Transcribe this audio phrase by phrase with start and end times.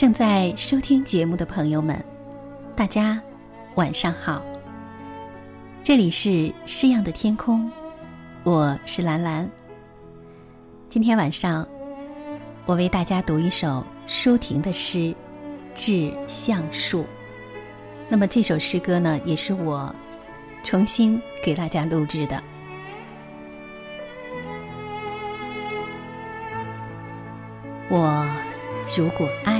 [0.00, 2.02] 正在收听节目的朋友们，
[2.74, 3.20] 大家
[3.74, 4.42] 晚上好。
[5.82, 7.70] 这里是诗样的天空，
[8.42, 9.46] 我是兰兰。
[10.88, 11.68] 今天晚上，
[12.64, 14.98] 我为大家读一首舒婷的诗
[15.74, 17.02] 《致橡树》。
[18.08, 19.94] 那么这首诗歌呢，也是我
[20.64, 22.42] 重新给大家录制的。
[27.90, 28.26] 我
[28.96, 29.59] 如果爱，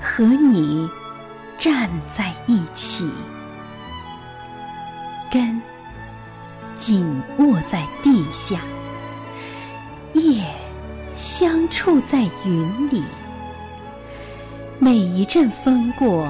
[0.00, 0.88] 和你
[1.58, 3.10] 站在一起，
[5.30, 5.60] 根
[6.74, 8.60] 紧握在地下，
[10.14, 10.44] 叶
[11.14, 13.02] 相触在云里。
[14.78, 16.28] 每一阵风过，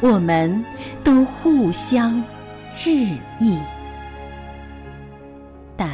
[0.00, 0.64] 我们
[1.02, 2.22] 都互相
[2.74, 2.90] 致
[3.40, 3.58] 意。
[5.76, 5.88] 但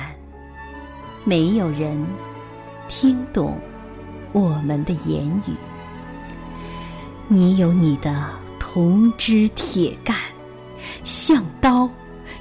[1.25, 1.99] 没有人
[2.89, 3.59] 听懂
[4.33, 5.57] 我们的言语。
[7.29, 8.29] 你有你的
[8.59, 10.17] 铜枝铁干，
[11.03, 11.89] 像刀，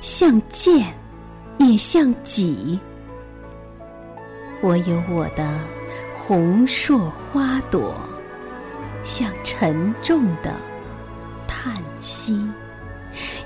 [0.02, 0.94] 像剑，
[1.58, 2.80] 也像戟。
[4.62, 5.60] 我有我的
[6.14, 7.96] 红硕花朵，
[9.02, 10.54] 像沉重的
[11.48, 12.46] 叹息，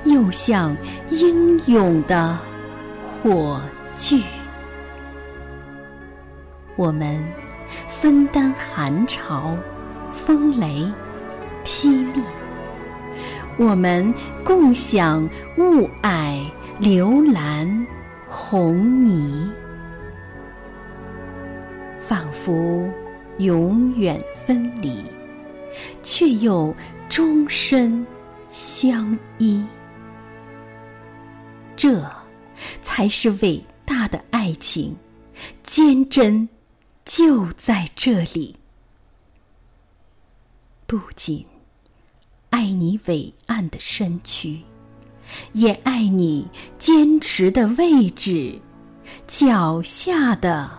[0.03, 0.75] 又像
[1.09, 2.37] 英勇的
[3.21, 3.61] 火
[3.93, 4.21] 炬。
[6.75, 7.23] 我们
[7.87, 9.55] 分担寒潮、
[10.11, 10.85] 风雷、
[11.65, 12.21] 霹雳；
[13.57, 15.27] 我们共享
[15.57, 16.49] 雾霭、
[16.79, 17.87] 流岚、
[18.29, 19.51] 红泥，
[22.07, 22.87] 仿佛
[23.39, 25.03] 永远分离，
[26.03, 26.73] 却又
[27.09, 28.05] 终身
[28.47, 29.65] 相依。
[31.75, 32.01] 这
[32.81, 34.95] 才是伟大的爱情，
[35.63, 36.47] 坚贞。
[37.03, 38.55] 就在这里，
[40.87, 41.45] 不仅
[42.55, 44.61] 爱你伟岸的身躯，
[45.51, 48.57] 也爱你坚持的位置，
[49.27, 50.71] 脚下的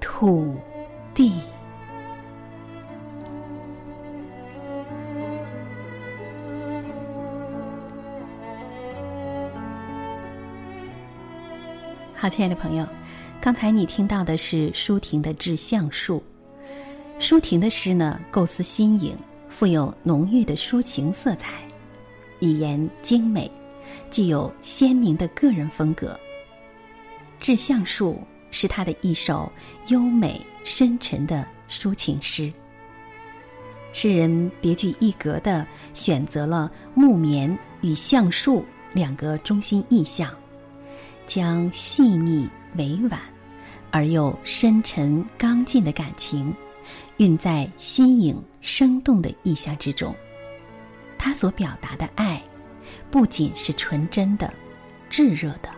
[0.00, 0.56] 土
[1.12, 1.32] 地。
[12.14, 12.86] 好，亲爱的朋友。
[13.40, 16.22] 刚才你听到的是舒婷的《致橡树》。
[17.20, 19.18] 舒婷的诗呢，构思新颖，
[19.58, 21.54] 富有浓郁的抒情色彩，
[22.38, 23.50] 语言精美，
[24.08, 26.12] 具有鲜明的个人风格。
[27.44, 28.12] 《致橡树》
[28.52, 29.50] 是他的一首
[29.88, 32.52] 优美深沉的抒情诗。
[33.92, 40.32] 诗人别具一格的选择了木棉与橡树两个中心意象，
[41.26, 42.48] 将细腻。
[42.76, 43.18] 委婉
[43.90, 46.54] 而又深沉刚劲的感情，
[47.18, 50.14] 蕴在新颖生动的意象之中。
[51.18, 52.42] 他所表达的爱，
[53.10, 54.52] 不仅是纯真的、
[55.10, 55.68] 炙热的，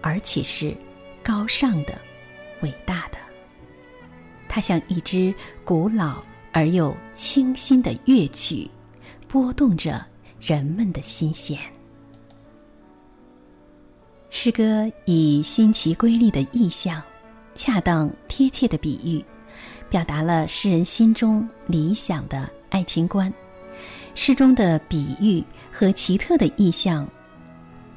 [0.00, 0.76] 而且是
[1.22, 2.00] 高尚的、
[2.62, 3.18] 伟大的。
[4.48, 5.34] 它像一支
[5.64, 6.22] 古老
[6.52, 8.68] 而又清新的乐曲，
[9.28, 10.04] 拨动着
[10.40, 11.58] 人们的心弦。
[14.28, 17.02] 诗歌以新奇瑰丽的意象，
[17.54, 19.24] 恰当贴切的比喻，
[19.92, 23.30] 表达了诗人心中理想的爱情观。
[24.14, 27.06] 诗中的比喻和奇特的意象，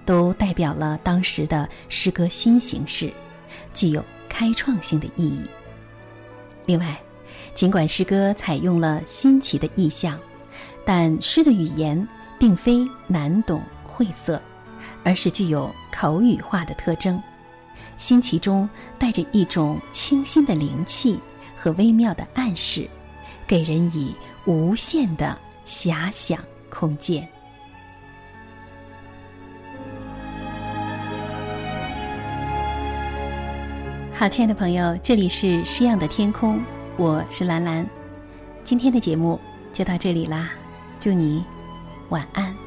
[0.05, 3.13] 都代表了当时的诗歌新形式，
[3.71, 5.39] 具有开创性的意义。
[6.65, 6.99] 另外，
[7.53, 10.19] 尽管诗歌采用了新奇的意象，
[10.83, 12.05] 但诗的语言
[12.37, 14.41] 并非难懂晦涩。
[15.01, 17.21] 而是具有口语化的特征，
[17.95, 18.69] 新奇中
[18.99, 21.17] 带着一种清新的灵气
[21.65, 22.87] 和微妙的暗示，
[23.47, 24.15] 给人以
[24.45, 25.35] 无限的
[25.65, 26.37] 遐想
[26.69, 27.27] 空间。
[34.13, 36.61] 好，亲爱的朋友，这里是诗样的天空，
[36.97, 37.83] 我是兰兰。
[38.63, 39.41] 今天的节目
[39.73, 40.51] 就到这里啦，
[40.99, 41.43] 祝你
[42.09, 42.64] 晚安。